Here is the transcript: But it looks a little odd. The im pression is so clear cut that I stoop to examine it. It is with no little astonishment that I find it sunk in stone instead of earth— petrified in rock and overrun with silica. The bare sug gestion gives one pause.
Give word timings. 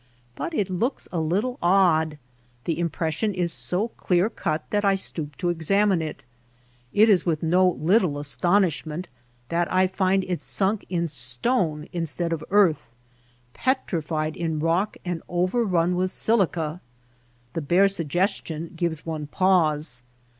But 0.35 0.55
it 0.55 0.67
looks 0.67 1.07
a 1.11 1.19
little 1.19 1.59
odd. 1.61 2.17
The 2.63 2.79
im 2.79 2.89
pression 2.89 3.35
is 3.35 3.53
so 3.53 3.89
clear 3.89 4.31
cut 4.31 4.67
that 4.71 4.83
I 4.83 4.95
stoop 4.95 5.35
to 5.37 5.49
examine 5.49 6.01
it. 6.01 6.23
It 6.91 7.07
is 7.07 7.23
with 7.23 7.43
no 7.43 7.69
little 7.69 8.17
astonishment 8.17 9.09
that 9.49 9.71
I 9.71 9.85
find 9.85 10.23
it 10.23 10.41
sunk 10.41 10.87
in 10.89 11.07
stone 11.07 11.87
instead 11.93 12.33
of 12.33 12.43
earth— 12.49 12.89
petrified 13.63 14.35
in 14.35 14.57
rock 14.59 14.97
and 15.05 15.21
overrun 15.29 15.95
with 15.95 16.09
silica. 16.11 16.81
The 17.53 17.61
bare 17.61 17.87
sug 17.87 18.07
gestion 18.09 18.75
gives 18.75 19.05
one 19.05 19.27
pause. 19.27 20.01